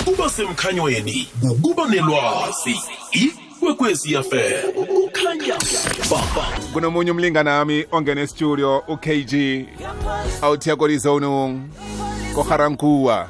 [0.00, 2.80] ukuba semkhanyweni ukuba nelwazi
[3.12, 5.54] ikwekwezi fm kukhanya
[6.10, 6.20] ba
[6.72, 9.32] kunomunye umlingani nami ongena estudio ukg
[10.42, 11.60] awuthiya kolizonung
[12.34, 13.28] kogarankuwa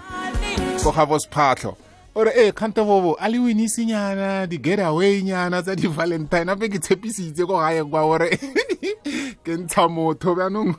[0.83, 1.77] kogavo sephahlo
[2.15, 6.51] ore e kgante bobo a le winisinyana di-getaway nyana tsa di-valentine?
[6.53, 8.37] Ape ke tshepisitse ko gae kwa ore
[9.45, 10.77] ke ntsha motho bjanong.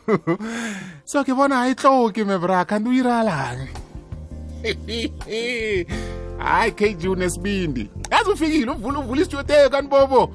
[1.06, 3.83] So ke bona ga e tloke mebraka nto o iralang
[6.38, 7.90] hayi kg unesibindi.
[8.12, 10.34] Yazi ufikile uvula uvula isitudio kanti bobo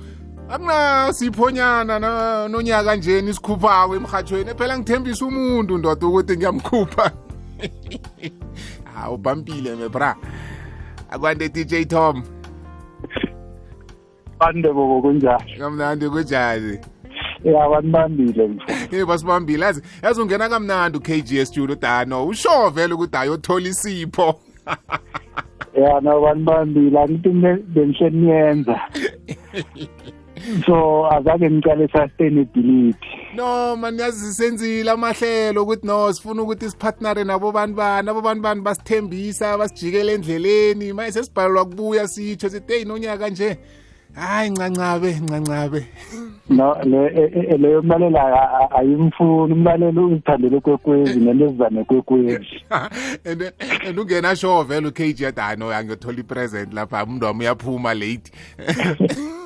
[0.50, 7.10] akunaziphonyana no- nonyaka njeni isikhuphako emhathweni phela ngithembisa umuntu ndoda ukuthi ngiyamkhupha.
[8.94, 10.16] Hawu bampile mebra
[11.10, 12.22] akwande dj tom.
[14.38, 15.56] Bande bobo kunjani?
[15.58, 16.78] Kamnandi kunjani?
[17.44, 22.26] Ya banibambile mfo e basibambile yazi yazi ungena kamnandi u-kg studio dano.
[22.26, 24.40] Usho vele ukuthi ayothola isipho.
[25.74, 28.80] Ya no banibambile angithi mne- bengiseniyenza.
[30.66, 33.08] So azake ngicale sustainability.
[33.36, 38.42] No mani yazi senzile amahlelo ukuthi no sifuna ukuthi sipartnere nabo bantu bani abo bantu
[38.42, 40.92] bani basithembisa basijikele endleleni.
[40.92, 43.58] Maye sesibhalelwa kubuya sitsho sithi eyi nonyaka nje.
[44.14, 45.86] Hayi ncancabe ncancabe.
[46.50, 49.52] No e- e- e- leyo mlalela ayimfuni.
[49.52, 52.64] Umlalelo uzithandele ukwekwezi nelezizane kwekwezi.
[53.24, 53.52] And
[53.86, 58.32] and ungena sho vele u-kg yathi hayi no angiyothola ipresent lapha umuntu wami uyaphuma late.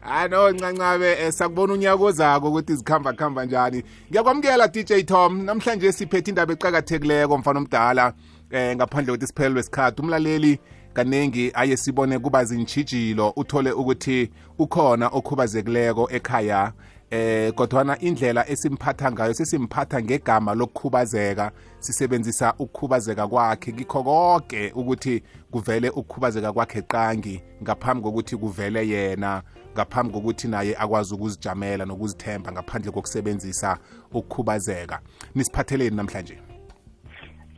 [0.00, 3.82] Hayi no ncancabe eh, sakubona unyaka ozako ukuthi zikhamba khamba njani.
[4.10, 8.12] Ngiyakwamukela dj tom namhlanje siphethe indaba eqakathekileko mfana omdala
[8.50, 10.58] eh ngaphandle kokuthi siphelelwe isikhathi umlaleli
[10.98, 16.72] kaningi aye sibone kuba zintshijilo uthole ukuthi ukhona okhubazekileko ekhaya
[17.10, 23.72] eh kodwana indlela esimphatha ngayo sesimphatha ngegama lokukhubazeka sisebenzisa ukukhubazeka kwakhe.
[23.72, 29.42] Kikho konke ukuthi kuvele ukukhubazeka kwakhe qangi ngaphambi kokuthi kuvele yena
[29.74, 33.78] ngaphambi kokuthi naye akwazi ukuzijamela nokuzithemba ngaphandle kokusebenzisa
[34.12, 35.00] ukukhubazeka.
[35.34, 36.47] Nisiphatheleni namhlanje.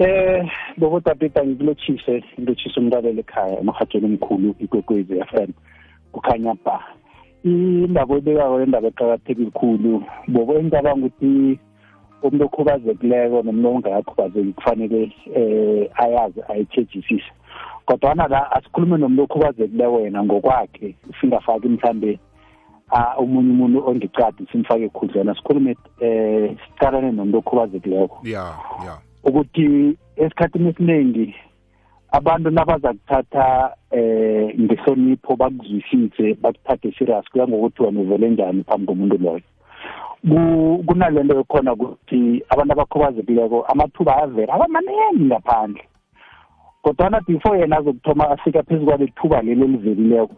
[0.01, 5.51] Eh bobo tapita ngilotshise ngilotshise umlalelo ekhaya emhathweni omkhulu ikwekwezi FM
[6.13, 6.81] kukhanya ba
[7.45, 10.03] indaba oyibekako indaba eqakathekile khulu.
[10.29, 11.59] Bobo engicabanga ukuthi
[12.23, 17.33] umuntu okhubazekileko nomuntu ongakakhubazeki kufanele eh ayazi ayitshejisise
[17.87, 22.19] kodwana la asikhulume nomuntu okhubazekileko yena ngokwakhe singafaki mhlambe
[22.93, 28.21] ah, omunye umuntu ongicadi simfake khudlwana sikhulume eh siqalane nomuntu okhubazekileko.
[28.25, 28.45] Ya
[28.85, 29.10] ya.
[29.25, 31.35] Ukuthi esikhathini esiningi
[32.13, 39.19] abantu nabaza kuthatha eh ngehlonipho bakuzwisise bakuthathe serious kuya ngokuthi wena uvele njani phambi komuntu
[39.19, 39.43] loyo.
[40.29, 45.85] Ku- kunalento ekhona ukuthi abantu abakhubazekileko amathuba avela abamaningi ngaphandle.
[46.83, 50.35] Kodwana before yena azokuthoma afika phezu kwale thuba leli elivelileko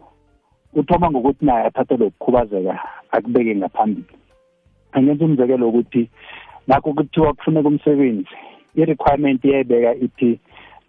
[0.75, 2.79] uthoma ngokuthi naye athathe lokukhubazeka
[3.11, 4.13] akubeke ngaphambili.
[4.91, 6.09] Angenza umzekelo wokuthi
[6.67, 8.35] nakho kuthiwa kufuneka umsebenzi
[8.75, 10.39] i-requirement iyayibeka ithi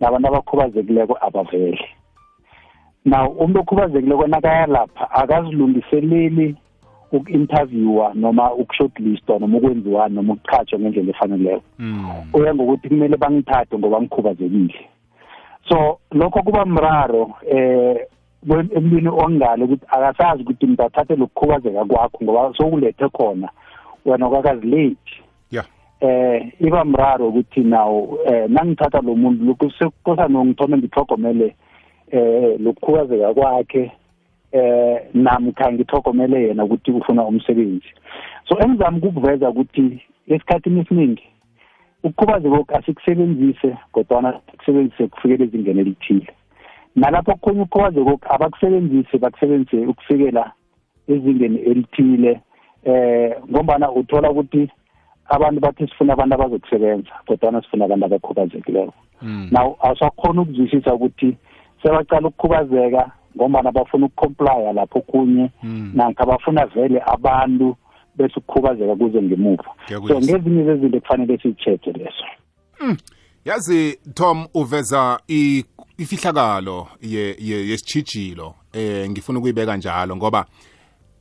[0.00, 1.88] nabantu abakhubazekileko abavele
[3.04, 6.56] now umuntu okhubazekileko nakaya lapha akazilungiseleli
[7.12, 11.62] uku-interviewa noma ukushortlistwa noma ukwenziwani noma ukuchatshwa ngendlela efaneleko.
[11.78, 12.06] Mm.
[12.34, 14.88] uya ngokuthi kumele bangithathe ngoba ngikhubazekile.
[15.68, 17.96] So lokho kuba mraro eh
[18.48, 23.48] kwe- emntwini ongale ukuthi akasazi ukuthi umuntu athathe lokukhubazeka kwakho ngoba sokulethe khona
[24.04, 24.96] wena kwakazilate.
[25.18, 25.23] ya
[26.04, 31.56] eh iba mraro ukuthi nawo eh nangithatha lo muntu lokhu sekukosa nongithome ngithogomele
[32.10, 33.92] eh lokukhubazeka kwakhe
[34.52, 37.88] eh namkha ngithogomele yena ukuthi ufuna umsebenzi.
[38.48, 41.24] So engizama ukuveza ukuthi esikhathini esiningi
[42.02, 46.28] ukukhubazeka asikusebenzise kodwana kusebenzise kufikela ezingeni elithile.
[46.96, 50.52] Nalapho kukhona ukukhubazeka abakusebenzise bakusebenzise ukufikela
[51.08, 52.40] ezingeni elithile
[52.84, 54.70] eh ngombana uthola ukuthi
[55.28, 58.92] abantu bathi sifuna abantu abazokusebenza kodwana sifuna abantu abakhubazekileyo
[59.22, 59.48] Mm.
[59.52, 61.36] now awusakhona ukuzwisisa ukuthi
[61.82, 65.92] sebacala ukukhubazeka ngombana bafuna ukucomplya lapho kunye Mm.
[65.94, 67.76] namkha bafuna vele abantu
[68.16, 70.20] bese ukukhubazeka kuze ngemuva so Ngiyakuzwa.
[70.20, 72.24] ngezinye zezinto kufanele siyi-check leso
[73.44, 75.64] yazi tom uveza i-
[75.98, 80.46] ifihlakalo ye- ye- yesitshijilo eh ngifuna ukuyibeka njalo ngoba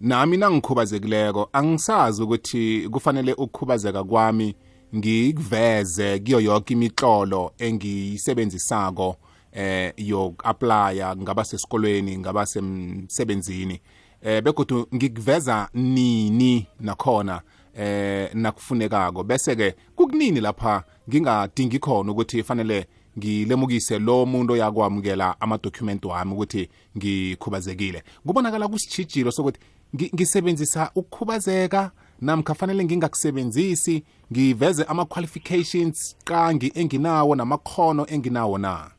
[0.01, 4.55] nami nangikhubazekileko angisazi ukuthi kufanele ukukhubazeka kwami
[4.95, 9.17] ngikuveze kiyo yonke imitlolo engiyisebenzisako
[9.51, 13.81] eh yoku-aplya ngaba sesikolweni ngaba semsebenzini.
[14.21, 17.41] Eh begodu ngikuveza nini nakhona
[17.75, 19.23] eh nakufunekako.
[19.23, 22.87] Bese ke kukunini lapha ngingadingi khona ukuthi fanele
[23.17, 28.03] ngilemukise lo muntu oyakwamukela amadocument wami ukuthi ngikhubazekile?
[28.25, 29.59] Kubonakala kusitshijilo sokuthi
[29.95, 31.91] ngisebenzisa ukukhubazeka
[32.21, 38.91] namkha fanele ngingakusebenzisi ngiveze ama-qualifications qangi enginawo namakhono enginawo na?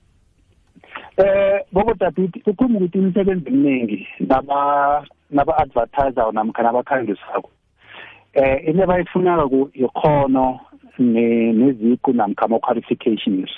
[1.17, 7.50] Eh bobo David ukhuluma ukuthi imisebenzi eminingi naba naba advertiser namkha nabakhangisako
[8.35, 10.61] eh into abayifunaka ku ikhono
[10.99, 13.50] ne- neziqu namkha ama qualifications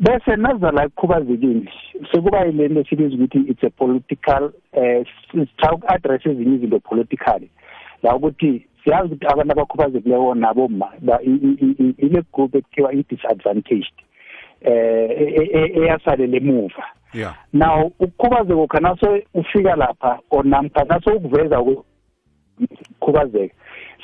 [0.00, 1.70] bese naza la kukhubazekile
[2.12, 7.50] sekuba yilento esibiza ukuthi it's a political eh sitha uku-address ezinye izinto politically.
[8.02, 12.92] La ukuthi siyazi ukuthi abantu abakhubazekileyo nabo ma ba- i- i- i- ile group ekuthiwa
[12.92, 13.94] i-disadvantaged
[14.60, 16.84] eh e- e- eyasalela emuva.
[17.14, 17.34] Yeah.
[17.52, 23.54] Now ukukhubazeka khanaso ufika lapha or namkha naso ukuveza ukukhubazeka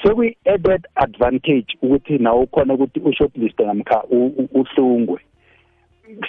[0.03, 5.21] sekuyi-added advantage ukuthi nawe ukhona ukuthi ushortlist namkha u- u- uhlungwe.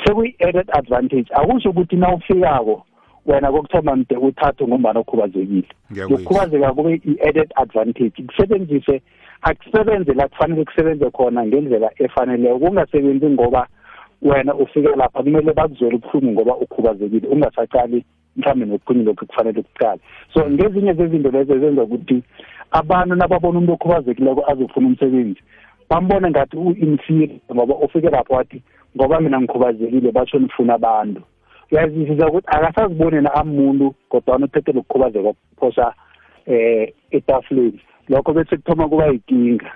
[0.05, 1.33] Sekuyi-added advantage.
[1.33, 2.85] Akusho ukuthi na ufikako
[3.25, 5.67] wena kokuthoma mde uthathwe ngombana ukhubazekile.
[5.91, 6.19] Ngiyakuzwa.
[6.19, 8.23] ukukhubazeka kube i-added advantage.
[8.23, 9.01] Kusebenzise
[9.41, 13.67] akusebenze la kufanele kusebenze khona ngendlela efaneleyo kungasebenzi ngoba
[14.21, 18.05] wena ufike lapha kumele bakuzwele ubuhlungu ngoba ukhubazekile ungasaqali
[18.35, 19.99] mhlawumbe nokunye lokhu kufanele kuqale.
[20.33, 22.23] So ngezinye zezinto lezo zenza ukuthi
[22.71, 25.41] abantu nababona umuntu okhubazekileko azofuna umsebenzi
[25.89, 28.61] bambone ngathi u-inferior ngoba ufike lapho wathi
[28.95, 31.21] ngoba mina ngikhubazekile batsho nifuna abantu.
[31.71, 35.93] Uyazizisa ukuthi akasaziboni na amuntu kodwana uthethele ukukhubazeka kuphosa
[36.45, 37.81] eh etafuleni.
[38.09, 39.71] Lokho bese kuthoma kuba yinkinga.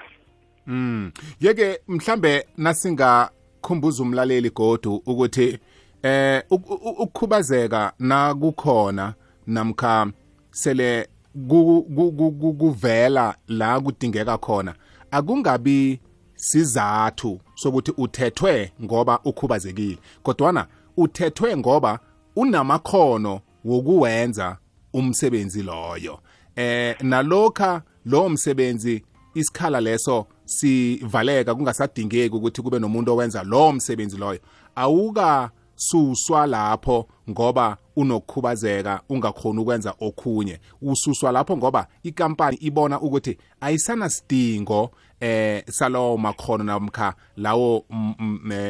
[0.67, 1.11] Mm.
[1.41, 5.59] Yeke mhlambe nasingakhumbuza umlaleli godu ukuthi
[6.03, 9.13] eh uk- uk- ukukhubazeka na kukhona
[9.47, 10.07] namkha
[10.51, 11.07] sele
[11.49, 14.73] ku- ku- ku- ku- kuvela la kudingeka khona
[15.11, 15.99] akungabi
[16.39, 19.97] sizathu sokuthi uthethwe ngoba ukhubazekile.
[20.23, 21.99] Kodwana uthethwe ngoba
[22.35, 24.57] unamakhono wokuwenza
[24.93, 26.19] umsebenzi loyo.
[26.55, 34.39] Eh nalokha lo msebenzi isikhala leso sivaleka kungasadingeki ukuthi kube nomuntu owenza lo msebenzi loyo.
[34.75, 40.59] Awuka suswa lapho ngoba unokukhubazeka ungakhona ukwenza okhunye.
[40.81, 47.85] Ususwa lapho ngoba ikampani ibona ukuthi ayisanasidingo eh salowo makhono namkha lawo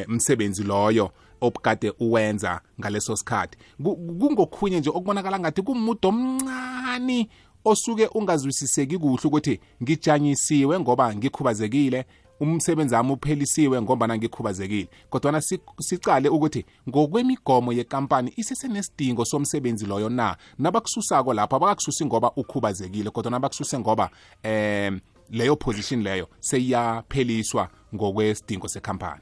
[0.08, 1.12] msebenzi loyo
[1.42, 3.58] obukade uwenza ngaleso sikhathi.
[3.84, 7.30] Ku- kungokhunye nje okubonakala ngathi kumudo omncane
[7.66, 12.06] osuke ungazwisiseki kuhle ukuthi ngijanyisiwe ngoba ngikhubazekile
[12.40, 14.90] umsebenzi wami uphelisiwe ngoba ngikhubazekile.
[15.10, 20.38] Kodwana si- sicale ukuthi ngokwemigomo yekampani isesenesidingo somsebenzi loyo na?
[20.58, 24.10] Nabakususako lapho abakakususi ngoba ukhubazekile kodwa nabakususe ngoba
[24.44, 25.00] em
[25.32, 29.22] leyo position leyo seyiyapheliswa ngokwesidingo sekhampani?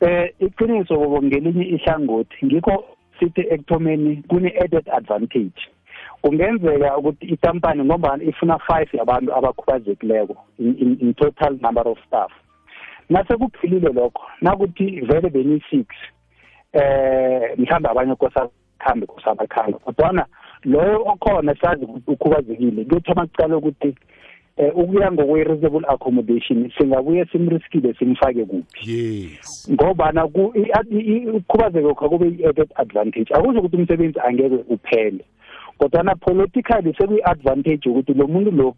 [0.00, 2.84] Eh iqiniso bobo ngelinye ihlangothi ngikho
[3.18, 5.60] sithi ekuthomeni kune-added advantage.
[6.22, 12.32] Kungenzeka ukuthi ikampani ngoba ifuna five yabantu abakhubazekileko in, in, in total number of staff.
[13.10, 15.86] Nase kuphilile lokho nakuthi vele beni-six
[16.72, 20.26] eh mhlawumbe abanye kosakhambe kosabakhambe kodwana
[20.64, 23.94] loyo okhona sazi ukuthi ukhubazekile kuyothoma kucala ukuthi
[24.56, 28.92] eh ukuya ngokwe-reasonable accommodation singabuye simriskile simfake kuphi?
[28.92, 29.68] Yes.
[29.72, 33.34] Ngobana ku- i- i- i- ukukhubazeka kwakho kube i-added advantage.
[33.34, 35.24] Akusho ukuthi umsebenzi angeke uphele.
[35.78, 38.74] Kodwana politically sekuyi-advantage ukuthi lo muntu lo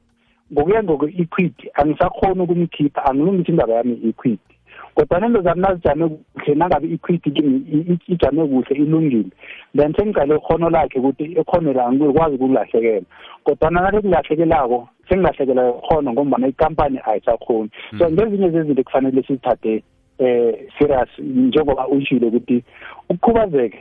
[0.53, 4.55] ngokuya ngokwe-equity angisakhoni ukumkhipha angilungisi indaba yami i-equity.
[4.95, 9.29] Kodwana into zami nazijame kuhle nangabe i-equity kimi i- i- ijame kuhle ilungile
[9.77, 13.03] then sengicale ikhono lakhe ukuthi ikhono la ngikwazi ukulahlekela
[13.45, 19.83] kodwana nale kulahlekelako sengilahlekela ikhono ngombana ikampani ayisakhoni so ngezinye zezinto kufanele sizithathe
[20.19, 22.65] eh serious njengoba ushilo ukuthi
[23.09, 23.79] ukukhubazeka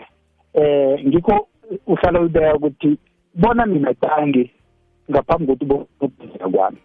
[0.53, 1.47] eh ngikho
[1.87, 2.97] uhlala ubeka ukuthi
[3.35, 4.51] bona mina tangi
[5.11, 5.65] ngaphambi kokuthi
[6.01, 6.77] ubuzeka kwami.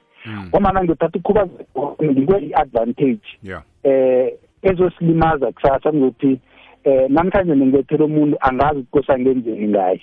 [0.49, 3.63] Ngoba ngithatha ukukhubazeka ngikwe i-advantage yeah.
[3.83, 6.41] eh ezosilimaza kusasa ngokuthi
[6.85, 10.01] eh namhlanje ngingethela umuntu angazi ukuthi ngenzeni ngaye.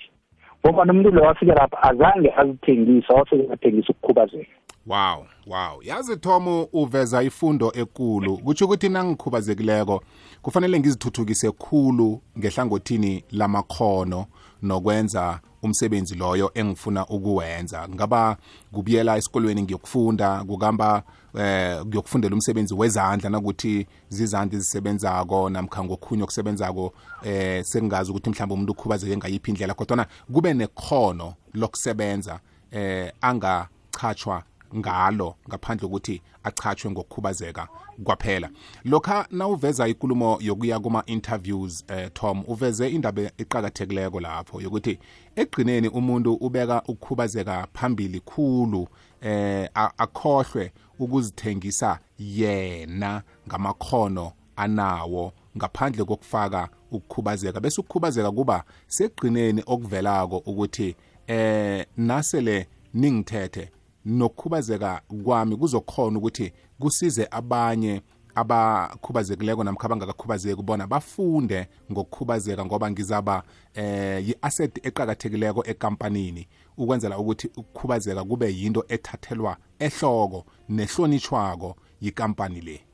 [0.66, 4.52] Ngoba nomuntu lo wafika lapha azange azithengisa wafika athengisa ukukhubazeka.
[4.88, 5.82] Wow wow.
[5.84, 8.38] Yazi Tom uveza ifundo ekulu.
[8.38, 10.04] Kutsho ukuthi nangikhubazekileko
[10.42, 14.26] kufanele ngizithuthukise khulu ngehlangothini lamakhono
[14.62, 17.88] nokwenza umsebenzi loyo engifuna ukuwenza.
[17.90, 18.38] Ngaba
[18.72, 21.04] kubuyela esikolweni ngiyokufunda kukamba
[21.38, 26.94] eh ngiyokufundela umsebenzi wezandla nakuthi zizandla ezisebenzako namkha ngokhunye okusebenzako
[27.24, 32.40] eh sengazi ukuthi mhlawumbe umuntu ukhubazeke ngayiphi indlela kodwa kube nekhono lokusebenza
[32.72, 34.44] eh anga chachwa
[34.76, 37.68] ngalo ngaphandle kokuthi achatshwe ngokukhubazeka
[38.04, 38.50] kwaphela.
[38.86, 45.00] Lokha nawuveza ikulumo yokuya kuma-interviews eh, tom uveze indaba eqakathekileko lapho yokuthi
[45.36, 48.88] ekugcineni umuntu ubeka ukukhubazeka phambili khulu
[49.22, 57.60] eh akhohlwe ukuzithengisa yena ngamakhono anawo ngaphandle kokufaka ukukhubazeka.
[57.60, 60.96] Bese ukukhubazeka kuba sekugcineni okuvelako ukuthi
[61.28, 63.70] eh nasele ningithethe
[64.08, 68.02] nokukhubazeka kwami kuzokhona ukuthi kusize abanye
[68.36, 76.48] abakhubazekileko namkha abangakakhubazeki bona bafunde ngokukhubazeka ngoba ngizaba eh yi-asset eqakathekileko ekampanini
[76.78, 82.87] ukwenzela ukuthi ukukhubazeka kube yinto ethathelwa ehloko nehlonitshwako yikampani le.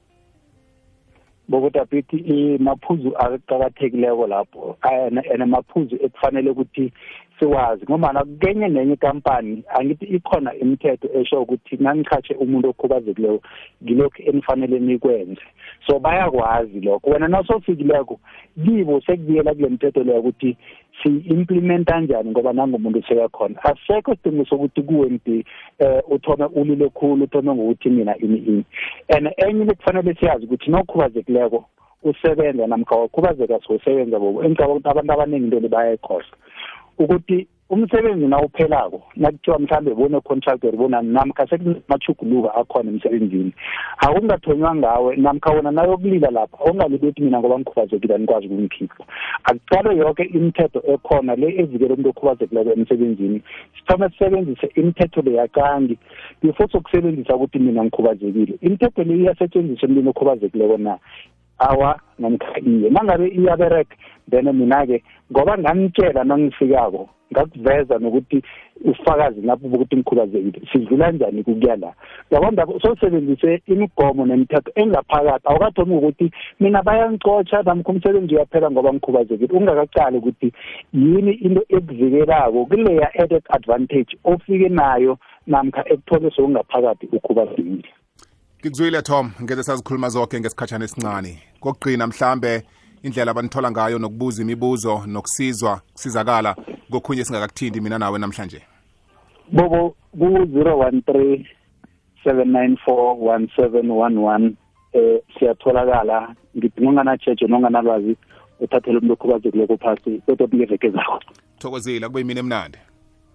[1.50, 6.92] Bokudabhithi maphuzu aqakathekileko lapho and maphuzu ekufanele ukuthi
[7.40, 7.86] siwazi.
[7.90, 13.42] Ngoba kenye nenye ikampani angithi ikhona imithetho esho ukuthi nangichatshe umuntu okhubazekileyo
[13.84, 15.42] ngilokhu enifanele nikwenze.
[15.88, 17.10] So bayakwazi lokho.
[17.10, 18.20] Wena nasofikileko
[18.66, 20.58] kibo sekubuyela kule mithetho leyo ukuthi
[21.04, 25.46] si-implimenta kanjani ngoba nangumuntu sekakhona asekho isidingo sokuthi kuwe mdi
[25.80, 28.66] um uthome ulile khulu uthome ngokuthi mina ini ini.
[29.10, 30.72] And enye le kufanele siyazi ukuthi
[31.34, 31.66] nokhubazekileko
[32.04, 36.38] usebenza namkha wakhubazeka siwusebenza bobo engicaba ukuthi abantu abaningi into le bayayikhohlwa
[37.00, 43.52] ukuthi umsebenzi nawuphelako nakuthiwa mhlawumbe bone contract bona namkha sekunamachuguluka akhona emsebenzini
[43.98, 49.04] akungathonywa ngawe namkha wena nayokulila lapha awungalili ukuthi mina ngoba ngikhubazekile anikwazi ukungikhipha.
[49.44, 53.42] Akuqalwe yonke imithetho ekhona le evikela umuntu okhubazekileko emsebenzini
[53.76, 55.98] sithome sisebenzise imithetho le yakangi
[56.42, 58.54] before sokusebenzisa ukuthi mina ngikhubazekile.
[58.62, 61.00] Imithetho le iyasetshenziswa emntwini okhubazekileko na?
[61.60, 62.90] Awa namkha iye.
[62.90, 63.96] Nangabe iyabereka
[64.30, 68.44] then mina-ke ngoba nganitshela nangifikako ngakuveza nokuthi
[68.86, 71.94] ufakazi lapho bokuthi ngikhubazekile sidlula njani kukuya la?
[72.32, 75.48] Yabona sosebenzise imigomo nemithetho engaphakathi.
[75.48, 79.54] Awukathomi ngokuthi mina bayangicotsha namkha umsebenzi uyaphela ngoba ngikhubazekile.
[79.58, 80.54] Ungakaqali ukuthi
[80.94, 85.18] yini into ekuvikelako kuleya added advantage ofike nayo
[85.48, 87.90] namkha ekuthole sokungaphakathi ukhubazekile.
[88.64, 91.40] Ngikuzwile tom ngeze sazikhuluma zonke ngesikhatshana esincane.
[91.60, 92.64] Kokugcina mhlambe
[93.04, 96.56] indlela abanithola ngayo nokubuza imibuzo nokusizwa kusizakala
[96.92, 98.62] kokhunye esingakakuthindi mina nawe namhlanje.
[99.52, 101.48] Bobo ku-zero one three
[102.24, 104.56] seven nine four one seven one one
[104.94, 106.36] eh siyatholakala.
[106.58, 108.16] Ngidinga unganatsheje nonganalwazi
[108.60, 111.20] uthathele umuntu okhubazekileko phasi kodwa kuleveke zakho
[111.60, 112.78] thokozile kube yimini emnandi.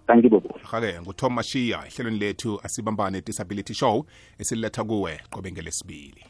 [0.09, 4.05] Thank bobo hake ngutom mashiya ehlelweni lethu asibambane disability show
[4.39, 6.25] esililetha kuwe qobe ngelesibili.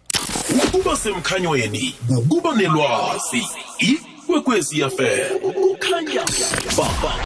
[0.68, 3.48] Ukuba semkhanyweni ukuba nelwazi
[3.80, 6.22] ikwekwezi fm kukhanya
[6.78, 7.14] ba.